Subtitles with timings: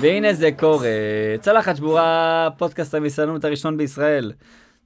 [0.00, 0.88] והנה זה קורה,
[1.40, 4.32] צלחת שבורה, פודקאסט המסענות הראשון בישראל.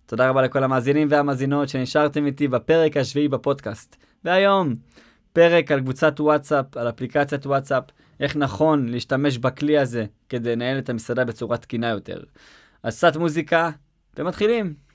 [0.06, 3.96] תודה רבה לכל המאזינים והמאזינות שנשארתם איתי בפרק השביעי בפודקאסט.
[4.25, 4.74] והיום,
[5.33, 7.85] פרק על קבוצת וואטסאפ, על אפליקציית וואטסאפ,
[8.21, 12.21] איך נכון להשתמש בכלי הזה כדי לנהל את המסעדה בצורה תקינה יותר.
[12.83, 13.71] אז קצת מוזיקה,
[14.17, 14.87] ומתחילים.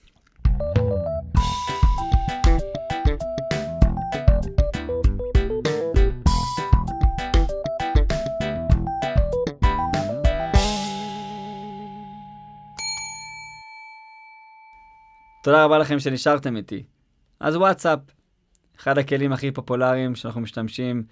[15.43, 16.83] תודה רבה לכם שנשארתם איתי.
[17.39, 17.99] אז וואטסאפ,
[18.79, 21.03] אחד הכלים הכי פופולריים שאנחנו משתמשים,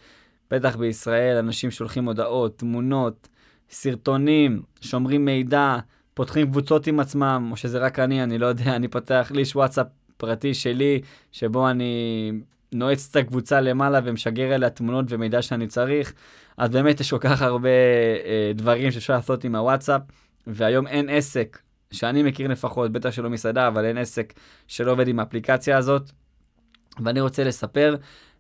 [0.52, 3.28] בטח בישראל, אנשים שולחים הודעות, תמונות,
[3.70, 5.78] סרטונים, שומרים מידע,
[6.14, 9.88] פותחים קבוצות עם עצמם, או שזה רק אני, אני לא יודע, אני פותח לי וואטסאפ
[10.18, 12.32] פרטי שלי, שבו אני
[12.72, 16.14] נועץ את הקבוצה למעלה ומשגר אליה תמונות ומידע שאני צריך.
[16.58, 17.70] אז באמת יש כל כך הרבה
[18.26, 20.02] אה, דברים שאפשר לעשות עם הוואטסאפ,
[20.48, 21.60] והיום אין עסק
[21.92, 24.34] שאני מכיר לפחות, בטח שלא מסעדה, אבל אין עסק
[24.68, 26.12] שלא עובד עם האפליקציה הזאת.
[27.04, 27.96] ואני רוצה לספר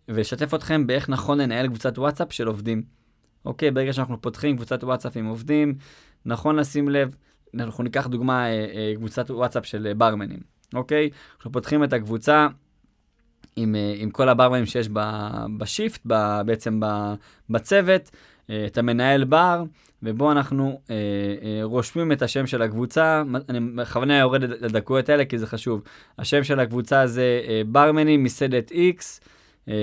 [0.07, 2.83] ולשתף אתכם באיך נכון לנהל קבוצת וואטסאפ של עובדים.
[3.45, 5.75] אוקיי, ברגע שאנחנו פותחים קבוצת וואטסאפ עם עובדים,
[6.25, 7.15] נכון לשים לב,
[7.55, 10.39] אנחנו ניקח דוגמה, אה, אה, קבוצת וואטסאפ של אה, ברמנים,
[10.73, 11.09] אוקיי?
[11.35, 12.47] אנחנו פותחים את הקבוצה
[13.55, 14.89] עם, עם כל הברמנים שיש
[15.57, 16.01] בשיפט,
[16.45, 16.79] בעצם
[17.49, 18.11] בצוות,
[18.65, 19.63] את המנהל בר,
[20.03, 25.37] ובו אנחנו אה, אה, רושמים את השם של הקבוצה, אני בכוונה יורד לדקויות האלה כי
[25.37, 25.81] זה חשוב.
[26.19, 29.21] השם של הקבוצה זה אה, ברמנים מסעדת X,
[29.69, 29.73] אה,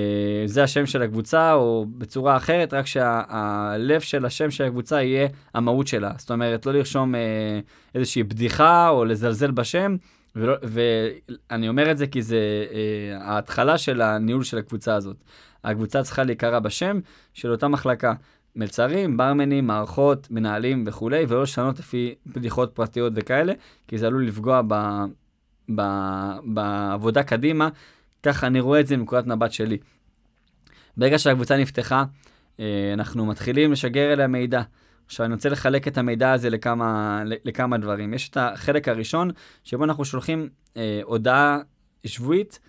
[0.45, 5.87] זה השם של הקבוצה, או בצורה אחרת, רק שהלב של השם של הקבוצה יהיה המהות
[5.87, 6.11] שלה.
[6.17, 7.59] זאת אומרת, לא לרשום אה,
[7.95, 9.95] איזושהי בדיחה או לזלזל בשם.
[10.35, 15.17] ולא, ואני אומר את זה כי זה אה, ההתחלה של הניהול של הקבוצה הזאת.
[15.63, 16.99] הקבוצה צריכה להיקרא בשם
[17.33, 18.13] של אותה מחלקה.
[18.59, 23.53] מלצרים, ברמנים, מערכות, מנהלים וכולי, ולא לשנות לפי בדיחות פרטיות וכאלה,
[23.87, 24.73] כי זה עלול לפגוע ב,
[25.75, 25.81] ב,
[26.43, 27.69] בעבודה קדימה.
[28.23, 29.77] ככה אני רואה את זה מנקודת מבט שלי.
[30.97, 32.03] ברגע שהקבוצה נפתחה,
[32.59, 34.61] אה, אנחנו מתחילים לשגר אליה מידע.
[35.05, 38.13] עכשיו אני רוצה לחלק את המידע הזה לכמה, לכמה דברים.
[38.13, 39.31] יש את החלק הראשון,
[39.63, 41.59] שבו אנחנו שולחים אה, הודעה
[42.05, 42.59] שבועית,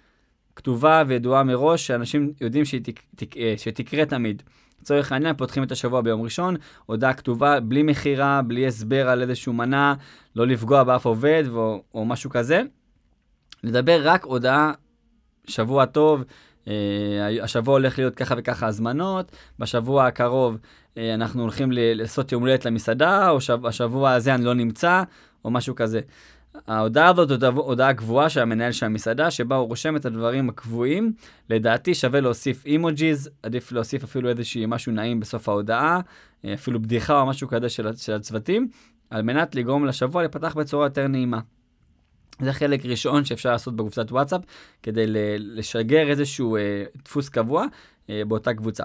[0.56, 4.42] כתובה וידועה מראש, שאנשים יודעים שהיא תק, תק, אה, שתקרה תמיד.
[4.82, 9.52] לצורך העניין, פותחים את השבוע ביום ראשון, הודעה כתובה, בלי מכירה, בלי הסבר על איזשהו
[9.52, 9.94] מנה,
[10.36, 12.62] לא לפגוע באף עובד או, או משהו כזה.
[13.64, 14.72] לדבר רק הודעה,
[15.46, 16.24] שבוע טוב,
[16.68, 16.72] אה,
[17.42, 20.58] השבוע הולך להיות ככה וככה הזמנות, בשבוע הקרוב
[20.98, 25.02] אה, אנחנו הולכים לעשות יום הולדת למסעדה, או שב, השבוע הזה אני לא נמצא,
[25.44, 26.00] או משהו כזה.
[26.66, 31.12] ההודעה הזאת זאת הודעה קבועה של המנהל של המסעדה, שבה הוא רושם את הדברים הקבועים.
[31.50, 36.00] לדעתי שווה להוסיף אימוג'יז, עדיף להוסיף אפילו איזשהי משהו נעים בסוף ההודעה,
[36.44, 38.68] אה, אפילו בדיחה או משהו כזה של, של הצוותים,
[39.10, 41.40] על מנת לגרום לשבוע לפתח בצורה יותר נעימה.
[42.40, 44.42] זה חלק ראשון שאפשר לעשות בקבוצת וואטסאפ,
[44.82, 45.04] כדי
[45.38, 47.66] לשגר איזשהו אה, דפוס קבוע
[48.10, 48.84] אה, באותה קבוצה.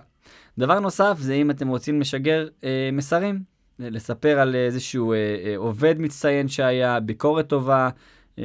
[0.58, 5.96] דבר נוסף זה אם אתם רוצים לשגר אה, מסרים, לספר על איזשהו אה, אה, עובד
[6.00, 7.90] מצטיין שהיה, ביקורת טובה
[8.40, 8.44] אה,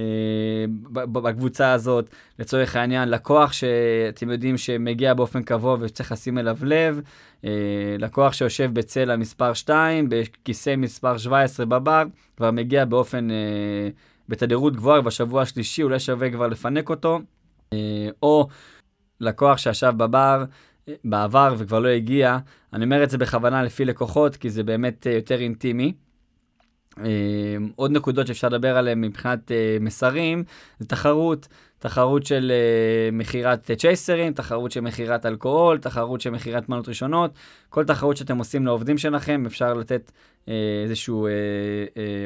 [0.92, 7.00] בקבוצה הזאת, לצורך העניין, לקוח שאתם יודעים שמגיע באופן קבוע וצריך לשים אליו לב,
[7.44, 7.50] אה,
[7.98, 12.02] לקוח שיושב בצלע מספר 2, בכיסא מספר 17 בבר,
[12.36, 13.88] כבר מגיע באופן, אה,
[14.28, 17.20] בתדירות גבוהה, בשבוע השלישי אולי שווה כבר לפנק אותו,
[17.72, 18.48] אה, או
[19.20, 20.44] לקוח שישב בבר,
[21.04, 22.38] בעבר וכבר לא הגיע.
[22.72, 25.92] אני אומר את זה בכוונה לפי לקוחות, כי זה באמת אה, יותר אינטימי.
[26.98, 27.04] אה,
[27.76, 30.44] עוד נקודות שאפשר לדבר עליהן מבחינת אה, מסרים,
[30.78, 32.52] זה תחרות, תחרות של
[33.12, 37.30] מכירת צ'ייסרים, תחרות של מכירת אלכוהול, תחרות של מכירת מנות ראשונות,
[37.68, 40.12] כל תחרות שאתם עושים לעובדים שלכם, אפשר לתת
[40.84, 41.14] איזושהי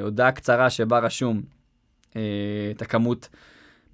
[0.02, 1.42] הודעה קצרה שבה רשום
[2.10, 3.28] את הכמות.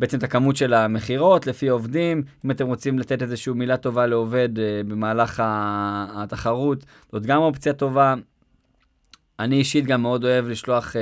[0.00, 2.22] בעצם את הכמות של המכירות לפי עובדים.
[2.44, 5.42] אם אתם רוצים לתת איזושהי מילה טובה לעובד uh, במהלך
[6.14, 8.14] התחרות, זאת גם אופציה טובה.
[9.38, 10.96] אני אישית גם מאוד אוהב לשלוח uh,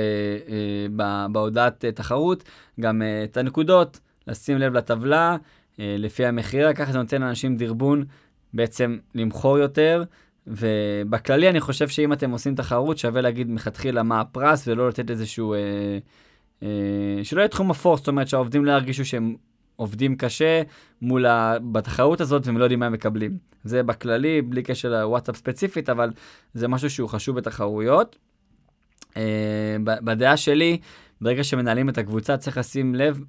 [0.47, 1.01] uh,
[1.31, 2.43] בהודעת uh, תחרות
[2.79, 8.05] גם uh, את הנקודות, לשים לב לטבלה uh, לפי המכירה, ככה זה נותן לאנשים דרבון
[8.53, 10.03] בעצם למכור יותר.
[10.47, 15.53] ובכללי אני חושב שאם אתם עושים תחרות שווה להגיד מלכתחילה מה הפרס ולא לתת איזשהו...
[15.53, 15.59] אה,
[17.23, 19.35] שלא יהיה תחום אפור, זאת אומרת שהעובדים לא ירגישו שהם
[19.75, 20.61] עובדים קשה
[21.01, 21.59] מול ה...
[21.71, 23.37] בתחרות הזאת והם לא יודעים מה הם מקבלים.
[23.63, 26.11] זה בכללי, בלי קשר לוואטסאפ ספציפית, אבל
[26.53, 28.17] זה משהו שהוא חשוב בתחרויות.
[29.09, 29.15] Uh,
[29.83, 30.79] בדעה שלי,
[31.21, 33.19] ברגע שמנהלים את הקבוצה צריך לשים לב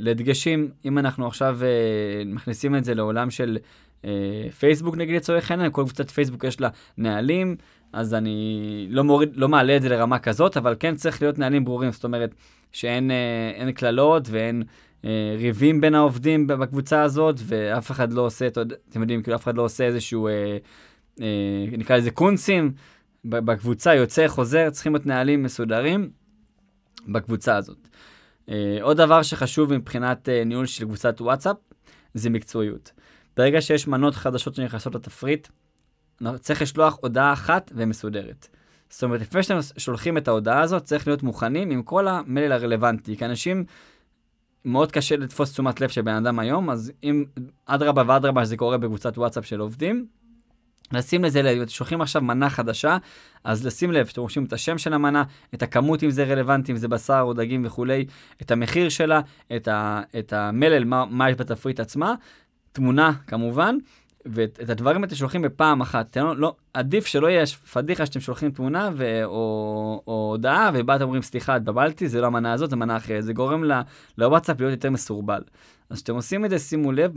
[0.00, 0.70] לדגשים.
[0.84, 3.58] אם אנחנו עכשיו אה, מכניסים את זה לעולם של
[4.04, 4.10] אה,
[4.58, 7.56] פייסבוק נגיד לצורך העניין, כל קבוצת פייסבוק יש לה נהלים,
[7.92, 11.64] אז אני לא, מוריד, לא מעלה את זה לרמה כזאת, אבל כן צריך להיות נהלים
[11.64, 12.34] ברורים, זאת אומרת
[12.72, 14.62] שאין אה, קללות ואין
[15.04, 19.56] אה, ריבים בין העובדים בקבוצה הזאת, ואף אחד לא עושה, אתם יודעים, כאילו אף אחד
[19.56, 20.56] לא עושה איזשהו, אה,
[21.20, 21.26] אה,
[21.78, 22.72] נקרא לזה קונסים,
[23.24, 26.10] בקבוצה יוצא, חוזר, צריכים להיות נהלים מסודרים
[27.08, 27.88] בקבוצה הזאת.
[28.48, 31.56] אה, עוד דבר שחשוב מבחינת אה, ניהול של קבוצת וואטסאפ,
[32.14, 32.92] זה מקצועיות.
[33.36, 35.48] ברגע שיש מנות חדשות שנכנסות לתפריט,
[36.40, 38.48] צריך לשלוח הודעה אחת ומסודרת.
[38.88, 43.16] זאת אומרת, לפני שאתם שולחים את ההודעה הזאת, צריך להיות מוכנים עם כל המלל הרלוונטי,
[43.16, 43.64] כי אנשים,
[44.64, 47.24] מאוד קשה לתפוס תשומת לב של בן אדם היום, אז אם
[47.66, 50.06] אדרבה ואדרבה שזה קורה בקבוצת וואטסאפ של עובדים,
[50.92, 52.96] לשים לזה לב, אתם שולחים עכשיו מנה חדשה,
[53.44, 55.24] אז לשים לב, שאתם רושמים את השם של המנה,
[55.54, 58.06] את הכמות אם זה רלוונטי, אם זה בשר או דגים וכולי,
[58.42, 59.20] את המחיר שלה,
[59.56, 62.14] את, ה, את המלל, מה, מה יש בתפריט עצמה,
[62.72, 63.76] תמונה כמובן,
[64.26, 66.16] ואת הדברים אתם שולחים בפעם אחת.
[66.16, 71.22] לא, לא, עדיף שלא יהיה פדיחה שאתם שולחים תמונה ו, או, או הודעה, ובאתם אומרים,
[71.22, 73.24] סליחה, התבלבלתי, זה לא המנה הזאת, זה מנה אחרת.
[73.24, 73.64] זה גורם
[74.18, 75.42] לוואטסאפ להיות יותר מסורבל.
[75.90, 77.12] אז כשאתם עושים את זה, שימו לב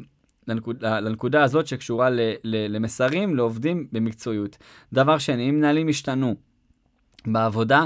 [0.47, 4.57] לנקוד, לנקודה הזאת שקשורה ל, ל, למסרים, לעובדים במקצועיות.
[4.93, 6.35] דבר שני, אם מנהלים השתנו
[7.27, 7.85] בעבודה,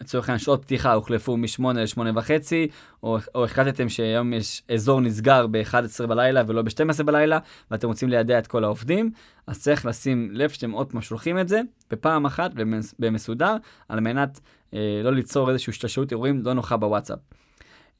[0.00, 2.68] לצורך העניין שעות פתיחה הוחלפו מ-8 ל-8 וחצי,
[3.02, 7.38] או, או החלטתם שהיום יש אזור נסגר ב-11 בלילה ולא ב-12 בלילה,
[7.70, 9.10] ואתם רוצים לידע את כל העובדים,
[9.46, 12.50] אז צריך לשים לב שאתם עוד פעם שולחים את זה בפעם אחת
[12.98, 13.56] במסודר,
[13.88, 14.40] על מנת
[14.74, 17.18] אה, לא ליצור איזושהי השתלשלות אירועים לא נוחה בוואטסאפ.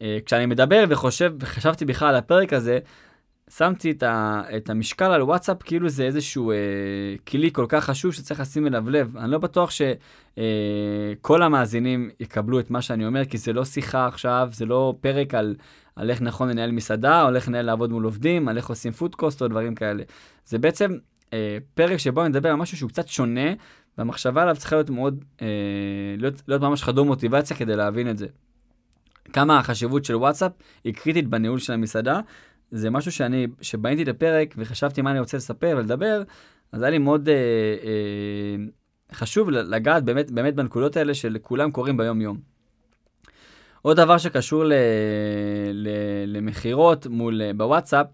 [0.02, 2.78] אה, כשאני מדבר וחושב, וחשבתי בכלל על הפרק הזה,
[3.50, 6.56] שמתי את, ה, את המשקל על וואטסאפ כאילו זה איזשהו אה,
[7.28, 9.16] כלי כל כך חשוב שצריך לשים אליו לב.
[9.16, 14.06] אני לא בטוח שכל אה, המאזינים יקבלו את מה שאני אומר, כי זה לא שיחה
[14.06, 15.56] עכשיו, זה לא פרק על,
[15.96, 19.42] על איך נכון לנהל מסעדה, או איך לנהל לעבוד מול עובדים, על איך עושים פודקוסט
[19.42, 20.02] או דברים כאלה.
[20.46, 20.96] זה בעצם
[21.32, 23.50] אה, פרק שבו אני מדבר על משהו שהוא קצת שונה,
[23.98, 25.46] והמחשבה עליו צריכה להיות מאוד, אה,
[26.18, 28.26] להיות, להיות ממש חדור מוטיבציה כדי להבין את זה.
[29.32, 30.52] כמה החשיבות של וואטסאפ
[30.84, 32.20] היא קריטית בניהול של המסעדה,
[32.74, 36.22] זה משהו שאני, שבניתי את הפרק וחשבתי מה אני רוצה לספר ולדבר,
[36.72, 38.64] אז היה לי מאוד אה, אה,
[39.12, 42.38] חשוב לגעת באמת, באמת בנקודות האלה שלכולם קורים ביום-יום.
[43.82, 44.72] עוד דבר שקשור ל,
[45.72, 45.88] ל,
[46.26, 48.06] למכירות מול, אה, בוואטסאפ,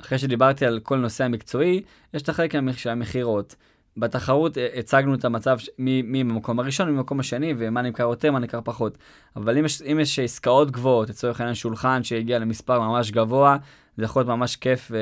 [0.00, 1.82] אחרי שדיברתי על כל נושא המקצועי,
[2.14, 3.56] יש את החלק של המכירות.
[3.96, 8.38] בתחרות אה, הצגנו את המצב מי במקום הראשון, מי במקום השני, ומה נמכר יותר, מה
[8.38, 8.98] נמכר פחות.
[9.36, 13.56] אבל אם יש, אם יש עסקאות גבוהות, לצורך העניין שולחן שהגיע למספר ממש גבוה,
[13.96, 14.98] זה יכול להיות ממש כיף אה,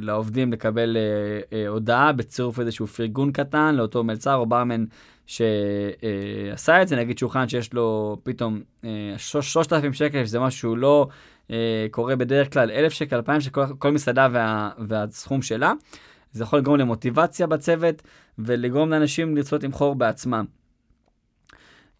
[0.00, 4.84] לעובדים לקבל אה, אה, הודעה בצירוף איזשהו פרגון קטן לאותו מלצר או ברמן
[5.26, 10.76] שעשה אה, את זה, נגיד שולחן שיש לו פתאום אה, 3,000 שקל, שזה משהו שהוא
[10.76, 11.08] לא
[11.50, 15.72] אה, קורה בדרך כלל, 1,000 שקל, 2,000 שקל, כל מסעדה וה, והסכום שלה.
[16.32, 18.02] זה יכול לגרום למוטיבציה בצוות
[18.38, 20.44] ולגרום לאנשים לרצות למכור בעצמם.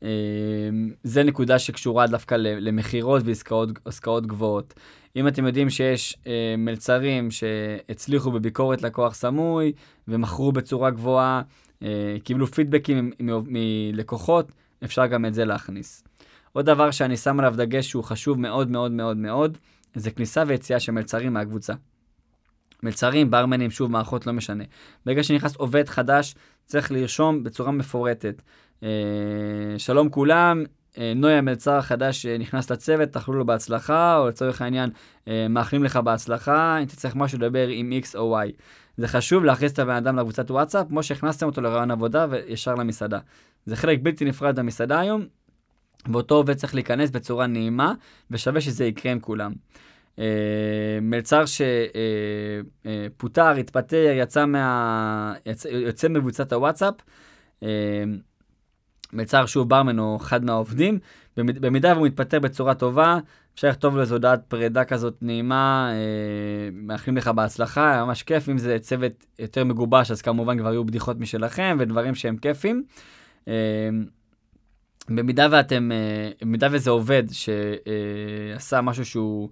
[0.02, 4.74] אמ, זה נקודה שקשורה דווקא למכירות ועסקאות גבוהות.
[5.16, 9.72] אם אתם יודעים שיש אה, מלצרים שהצליחו בביקורת לקוח סמוי
[10.08, 11.42] ומכרו בצורה גבוהה,
[11.82, 13.10] אה, קיבלו פידבקים
[13.46, 14.52] מלקוחות,
[14.84, 16.04] אפשר גם את זה להכניס.
[16.52, 19.58] עוד דבר שאני שם עליו דגש שהוא חשוב מאוד מאוד מאוד מאוד,
[19.94, 21.72] זה כניסה ויציאה של מלצרים מהקבוצה.
[22.82, 24.64] מלצרים, ברמנים, שוב, מערכות, לא משנה.
[25.06, 26.34] ברגע שנכנס עובד חדש,
[26.66, 28.42] צריך לרשום בצורה מפורטת.
[28.82, 28.88] אה,
[29.78, 30.64] שלום כולם,
[30.98, 34.90] אה, נוי המלצר החדש נכנס לצוות, תאכלו לו בהצלחה, או לצורך העניין,
[35.28, 38.52] אה, מאחלים לך בהצלחה, אם תצטרך משהו לדבר עם X או Y.
[38.96, 43.18] זה חשוב להכניס את הבן אדם לקבוצת וואטסאפ, כמו שהכנסתם אותו לרעיון עבודה וישר למסעדה.
[43.66, 45.26] זה חלק בלתי נפרד במסעדה היום,
[46.12, 47.92] ואותו עובד צריך להיכנס בצורה נעימה,
[48.30, 49.52] ושווה שזה יקרה עם כולם.
[50.18, 50.24] אה,
[51.02, 51.44] מלצר
[53.16, 55.34] שפוטר, אה, התפטר, יצא, מה...
[55.46, 56.94] יצא, יוצא מבוצת הוואטסאפ,
[57.62, 58.04] אה,
[59.12, 60.98] מלצר שהוא ברמן או אחד מהעובדים,
[61.36, 63.18] במידה והוא מתפטר בצורה טובה,
[63.54, 65.90] אפשר לכתוב לו איזו הודעת פרידה כזאת נעימה,
[66.72, 71.18] מאחלים לך בהצלחה, ממש כיף, אם זה צוות יותר מגובש, אז כמובן כבר יהיו בדיחות
[71.20, 72.84] משלכם ודברים שהם כיפים.
[75.08, 75.90] במידה ואתם,
[76.42, 79.48] במידה וזה עובד שעשה משהו שהוא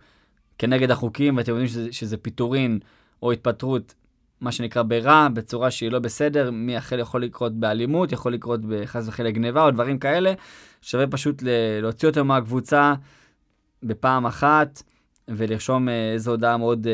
[0.61, 2.79] כנגד החוקים, ואתם יודעים שזה, שזה פיטורין
[3.23, 3.95] או התפטרות,
[4.41, 9.09] מה שנקרא ברע, בצורה שהיא לא בסדר, מי אחר יכול לקרות באלימות, יכול לקרות בחס
[9.09, 10.33] וחלילה גניבה או דברים כאלה,
[10.81, 11.43] שווה פשוט
[11.83, 12.95] להוציא אותו מהקבוצה
[13.83, 14.83] בפעם אחת,
[15.29, 16.93] ולרשום אה, איזו הודעה מאוד אה,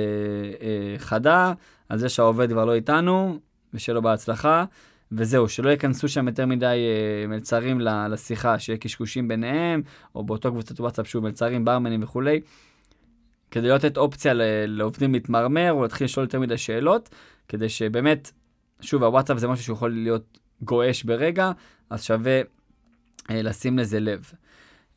[0.67, 1.53] אה, חדה,
[1.89, 3.39] על זה שהעובד כבר לא איתנו,
[3.75, 4.65] ושלא בהצלחה.
[5.13, 9.83] וזהו, שלא ייכנסו שם יותר מדי אה, מלצרים לשיחה, שיהיה קשקושים ביניהם,
[10.15, 12.41] או באותו קבוצת וואטסאפ שוב מלצרים, ברמנים וכולי,
[13.51, 14.33] כדי לא לתת אופציה
[14.67, 17.09] לעובדים להתמרמר או להתחיל לשאול יותר מדי שאלות,
[17.49, 18.31] כדי שבאמת,
[18.81, 21.53] שוב, הוואטסאפ זה משהו שיכול להיות גועש ברגע,
[21.91, 22.41] אז שווה
[23.31, 24.33] אה, לשים לזה לב.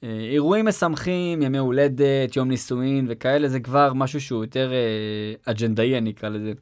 [0.03, 5.98] אה, אירועים משמחים, ימי הולדת, יום נישואין וכאלה, זה כבר משהו שהוא יותר אה, אג'נדאי,
[5.98, 6.53] אני אקרא לזה.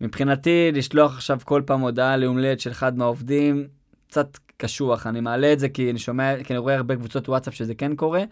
[0.00, 3.66] מבחינתי, לשלוח עכשיו כל פעם הודעה ליום הולדת של אחד מהעובדים,
[4.08, 5.06] קצת קשוח.
[5.06, 7.96] אני מעלה את זה כי אני שומע, כי אני רואה הרבה קבוצות וואטסאפ שזה כן
[7.96, 8.22] קורה,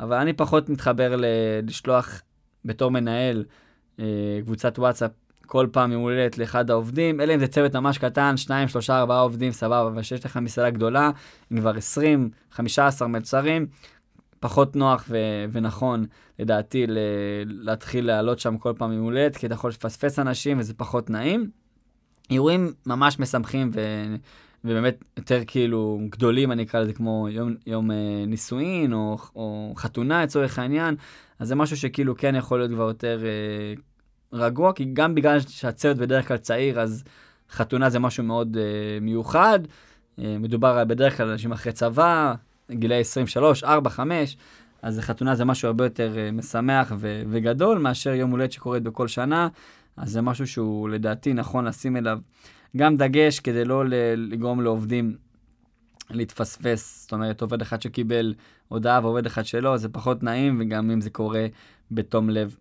[0.00, 1.24] אבל אני פחות מתחבר ל-
[1.66, 2.22] לשלוח
[2.64, 3.44] בתור מנהל
[4.00, 4.04] אה,
[4.44, 5.10] קבוצת וואטסאפ
[5.46, 9.20] כל פעם יום הולדת לאחד העובדים, אלא אם זה צוות ממש קטן, שניים, שלושה, ארבעה
[9.20, 11.10] עובדים, סבבה, אבל שיש לך מסעדה גדולה,
[11.50, 13.66] עם כבר 20, 15 מלצרים,
[14.40, 15.16] פחות נוח ו-
[15.52, 16.06] ונכון,
[16.38, 16.98] לדעתי, ל-
[17.46, 21.50] להתחיל לעלות שם כל פעם יום הולדת, כי אתה יכול לפספס אנשים וזה פחות נעים.
[22.30, 24.14] אירועים ממש משמחים ו-
[24.64, 30.22] ובאמת יותר כאילו גדולים, אני אקרא לזה כמו יום, יום אה, נישואין או, או חתונה
[30.22, 30.94] לצורך העניין,
[31.38, 33.74] אז זה משהו שכאילו כן יכול להיות כבר יותר אה,
[34.32, 37.04] רגוע, כי גם בגלל שהצוות בדרך כלל צעיר, אז
[37.50, 39.60] חתונה זה משהו מאוד אה, מיוחד.
[40.18, 42.34] אה, מדובר בדרך כלל אנשים אחרי צבא,
[42.70, 44.36] גילאי 23, 4, 5,
[44.82, 49.08] אז חתונה זה משהו הרבה יותר אה, משמח ו- וגדול מאשר יום הולדת שקורית בכל
[49.08, 49.48] שנה,
[49.96, 52.18] אז זה משהו שהוא לדעתי נכון לשים אליו
[52.76, 53.84] גם דגש כדי לא
[54.16, 55.16] לגרום לעובדים
[56.10, 58.34] להתפספס, זאת אומרת עובד אחד שקיבל
[58.68, 61.46] הודעה ועובד אחד שלא, זה פחות נעים וגם אם זה קורה
[61.90, 62.56] בתום לב.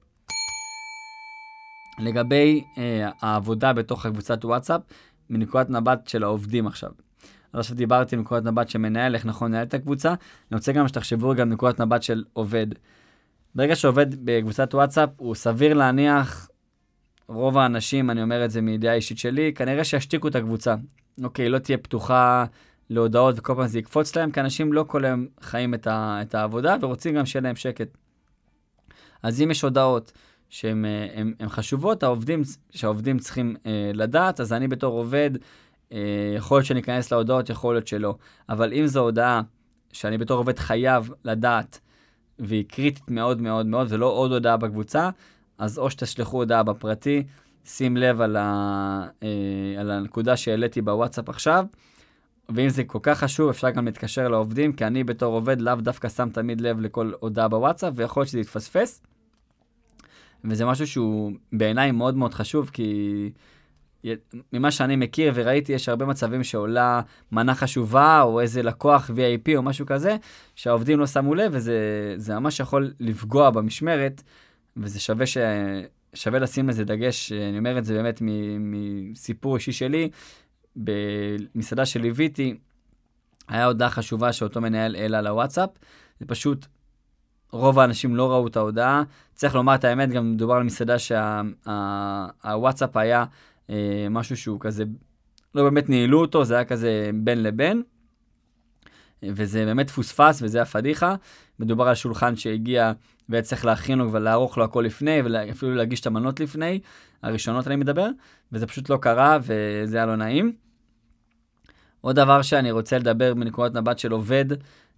[2.00, 4.82] לגבי אה, העבודה בתוך הקבוצת וואטסאפ,
[5.30, 6.92] מנקודת מבט של העובדים עכשיו.
[7.54, 10.88] אז עכשיו דיברתי מנקודת מבט של מנהל, איך נכון לנהל את הקבוצה, אני רוצה גם
[10.88, 12.68] שתחשבו גם מנקודת מבט של עובד.
[13.56, 16.50] ברגע שעובד בקבוצת וואטסאפ, הוא סביר להניח,
[17.28, 20.76] רוב האנשים, אני אומר את זה מידיעה אישית שלי, כנראה שישתיקו את הקבוצה.
[21.24, 22.46] אוקיי, לא תהיה פתוחה
[22.90, 26.36] להודעות וכל פעם זה יקפוץ להם, כי אנשים לא כל היום חיים את, ה, את
[26.36, 27.88] העבודה ורוצים גם שיהיה להם שקט.
[29.24, 30.12] אז אם יש הודעות
[30.50, 35.32] שהן אה, חשובות, העובדים, שהעובדים צריכים אה, לדעת, אז אני בתור עובד,
[35.92, 38.16] אה, יכול להיות שאני אכנס להודעות, יכול להיות שלא.
[38.50, 39.42] אבל אם זו הודעה
[39.92, 41.80] שאני בתור עובד חייב לדעת,
[42.40, 45.10] והיא קריטית מאוד מאוד מאוד, ולא עוד הודעה בקבוצה,
[45.62, 47.24] אז או שתשלחו הודעה בפרטי,
[47.66, 51.66] שים לב על, ה, אה, על הנקודה שהעליתי בוואטסאפ עכשיו,
[52.50, 56.10] ואם זה כל כך חשוב, אפשר גם להתקשר לעובדים, כי אני בתור עובד לאו דווקא
[56.10, 59.02] שם תמיד לב לכל הודעה בוואטסאפ, ויכול להיות שזה יתפספס.
[60.44, 63.32] וזה משהו שהוא בעיניי מאוד מאוד חשוב, כי
[64.54, 67.02] ממה שאני מכיר וראיתי, יש הרבה מצבים שעולה
[67.32, 70.16] מנה חשובה, או איזה לקוח VIP או משהו כזה,
[70.56, 74.22] שהעובדים לא שמו לב, וזה ממש יכול לפגוע במשמרת,
[74.78, 75.38] וזה שווה, ש...
[76.14, 78.22] שווה לשים לזה דגש, אני אומר את זה באמת
[78.60, 80.10] מסיפור אישי שלי,
[80.76, 82.58] במסעדה שליוויתי,
[83.48, 85.70] היה הודעה חשובה שאותו מנהל העלה לוואטסאפ,
[86.20, 86.66] זה פשוט
[87.52, 89.04] רוב האנשים לא ראו את ההודעה.
[89.34, 93.26] צריך לומר את האמת, גם מדובר על מסעדה שהוואטסאפ שה, היה
[93.70, 94.84] אה, משהו שהוא כזה,
[95.56, 97.84] לא באמת ניהלו אותו, זה היה כזה בין לבין.
[99.24, 101.16] וזה באמת פוספס וזה הפדיחה.
[101.62, 102.92] מדובר על שולחן שהגיע
[103.30, 106.80] והיה צריך להכין לו ולערוך לו הכל לפני, ואפילו להגיש את המנות לפני,
[107.24, 108.08] הראשונות אני מדבר,
[108.52, 110.54] וזה פשוט לא קרה וזה היה לא נעים.
[112.02, 114.46] עוד דבר שאני רוצה לדבר מנקודת מבט של עובד,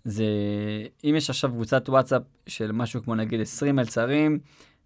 [0.06, 0.26] זה
[1.04, 4.40] אם יש עכשיו קבוצת וואטסאפ של משהו כמו נגיד 20 מלצרים,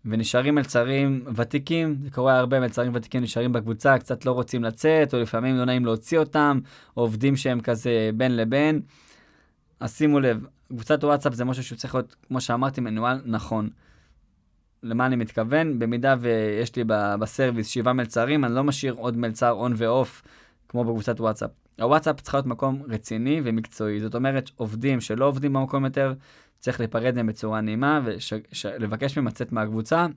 [0.06, 5.20] ונשארים מלצרים ותיקים, זה קורה הרבה, מלצרים ותיקים נשארים בקבוצה, קצת לא רוצים לצאת, או
[5.20, 6.60] לפעמים לא נעים להוציא אותם,
[6.98, 8.82] או עובדים שהם כזה בין לבין.
[9.80, 13.70] אז שימו לב, קבוצת וואטסאפ זה משהו שצריך להיות, כמו שאמרתי, מנוהל נכון.
[14.84, 15.80] למה אני מתכוון?
[15.80, 16.84] במידה ויש לי
[17.20, 20.22] בסרוויס שבעה מלצרים, אני לא משאיר עוד מלצר און ואוף
[20.70, 21.50] כמו בקבוצת וואטסאפ.
[21.80, 24.00] הוואטסאפ צריך להיות מקום רציני ומקצועי.
[24.00, 26.14] זאת אומרת, עובדים שלא עובדים במקום יותר,
[26.60, 30.08] צריך להיפרד מהם בצורה נעימה ולבקש מהם לצאת מהקבוצה.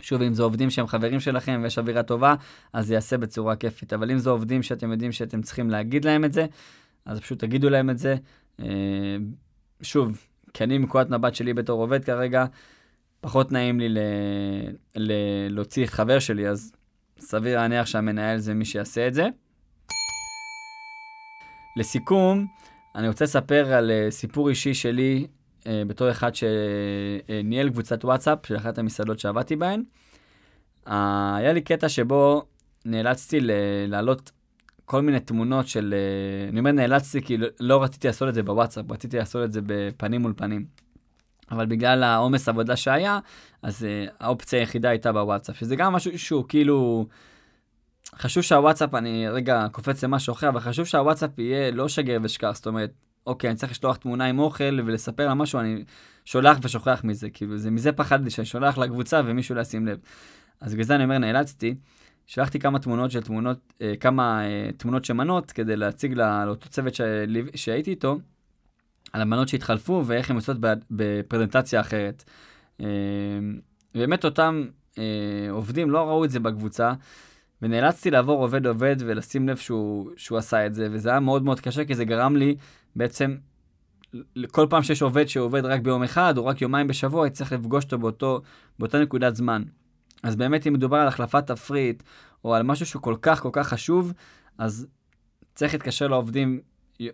[0.00, 2.34] שוב, אם זה עובדים שהם חברים שלכם ויש אווירה טובה,
[2.72, 3.92] אז זה יעשה בצורה כיפית.
[3.92, 6.46] אבל אם זה עובדים שאתם יודעים שאתם צריכים להגיד להם את זה,
[7.04, 8.16] אז פשוט תגידו להם את זה.
[9.80, 12.44] אה, שוב, כי אני מנקודת מבט שלי בתור עובד כרגע,
[13.20, 13.98] פחות נעים לי ל...
[14.96, 15.12] ל...
[15.50, 16.72] להוציא חבר שלי, אז
[17.18, 19.26] סביר להניח שהמנהל זה מי שיעשה את זה.
[21.76, 22.46] לסיכום,
[22.94, 25.26] אני רוצה לספר על uh, סיפור אישי שלי
[25.60, 29.82] uh, בתור אחד שניהל קבוצת וואטסאפ של אחת המסעדות שעבדתי בהן.
[30.86, 30.90] Uh,
[31.36, 32.42] היה לי קטע שבו
[32.84, 33.38] נאלצתי
[33.88, 34.30] להעלות
[34.84, 35.94] כל מיני תמונות של...
[35.94, 39.52] Uh, אני אומר נאלצתי כי לא, לא רציתי לעשות את זה בוואטסאפ, רציתי לעשות את
[39.52, 40.64] זה בפנים מול פנים.
[41.50, 43.18] אבל בגלל העומס עבודה שהיה,
[43.62, 47.06] אז uh, האופציה היחידה הייתה בוואטסאפ, שזה גם משהו שהוא כאילו...
[48.16, 52.66] חשוב שהוואטסאפ, אני רגע קופץ למשהו אחר, אבל חשוב שהוואטסאפ יהיה לא שגר ושכח, זאת
[52.66, 52.90] אומרת,
[53.26, 55.84] אוקיי, אני צריך לשלוח תמונה עם אוכל ולספר לה משהו, אני
[56.24, 59.98] שולח ושוכח מזה, כאילו, זה מזה פחדתי שאני שולח לקבוצה ומישהו לא ישים לב.
[60.60, 61.74] אז בגלל זה אני אומר, נאלצתי,
[62.26, 66.94] שלחתי כמה תמונות של תמונות, אה, כמה אה, תמונות שמנות כדי להציג לה, לאותו צוות
[67.54, 68.18] שהייתי איתו,
[69.12, 70.56] על המנות שהתחלפו ואיך הן יוצאות
[70.90, 72.24] בפרזנטציה אחרת.
[72.80, 72.86] אה,
[73.94, 74.64] באמת אותם
[74.98, 75.04] אה,
[75.50, 76.92] עובדים לא ראו את זה בקבוצה,
[77.62, 81.84] ונאלצתי לעבור עובד-עובד ולשים לב שהוא, שהוא עשה את זה, וזה היה מאוד מאוד קשה,
[81.84, 82.56] כי זה גרם לי
[82.96, 83.36] בעצם,
[84.50, 87.84] כל פעם שיש עובד שעובד רק ביום אחד, או רק יומיים בשבוע, הייתי צריך לפגוש
[87.84, 88.40] אותו באותו,
[88.78, 89.62] באותה נקודת זמן.
[90.24, 92.02] אז באמת, אם מדובר על החלפת תפריט,
[92.44, 94.12] או על משהו שהוא כל כך כל כך חשוב,
[94.58, 94.86] אז
[95.54, 96.60] צריך להתקשר לעובדים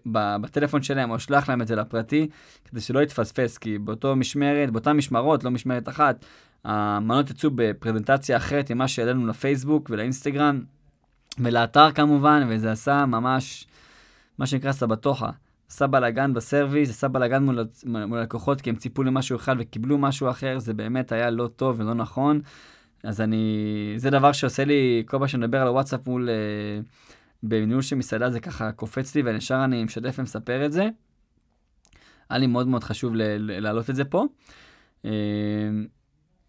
[0.06, 2.28] בטלפון שלהם, או לשלוח להם את זה לפרטי,
[2.64, 6.24] כדי שלא יתפספס, כי באותו משמרת, באותן משמרות, לא משמרת אחת,
[6.64, 10.62] המנות יצאו בפרזנטציה אחרת ממה שהעלינו לפייסבוק ולאינסטגרם,
[11.38, 13.66] ולאתר כמובן, וזה עשה ממש,
[14.38, 15.30] מה שנקרא סבתוחה.
[15.70, 20.30] עשה בלאגן בסרוויס, עשה בלאגן מול, מול לקוחות, כי הם ציפו למשהו אחד וקיבלו משהו
[20.30, 22.40] אחר, זה באמת היה לא טוב ולא נכון.
[23.04, 26.80] אז אני, זה דבר שעושה לי, כל פעם שאני מדבר על הוואטסאפ מול, אה,
[27.42, 30.88] בניהול של מסעדה, זה ככה קופץ לי, וישר אני משתף ומספר את זה.
[32.30, 34.24] היה לי מאוד מאוד חשוב להעלות את זה פה.
[35.04, 35.10] אה,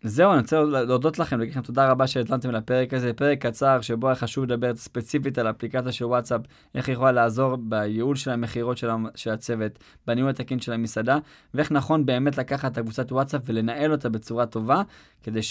[0.03, 4.07] זהו, אני רוצה להודות לכם, להגיד לכם תודה רבה שהתלנתם לפרק הזה, פרק קצר שבו
[4.07, 6.41] היה חשוב לדבר ספציפית על אפליקציה של וואטסאפ,
[6.75, 8.77] איך היא יכולה לעזור בייעול של המכירות
[9.15, 11.17] של, הצוות, בניהול התקין של המסעדה,
[11.53, 14.81] ואיך נכון באמת לקחת את הקבוצת וואטסאפ ולנהל אותה בצורה טובה,
[15.23, 15.41] כדי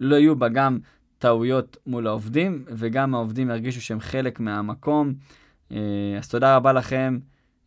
[0.00, 0.78] שלא יהיו בה גם
[1.18, 5.14] טעויות מול העובדים, וגם העובדים ירגישו שהם חלק מהמקום.
[5.72, 5.78] אה,
[6.18, 7.18] אז תודה רבה לכם,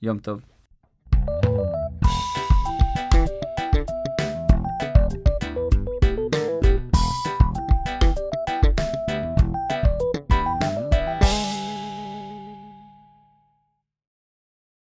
[0.01, 0.52] יום טוב.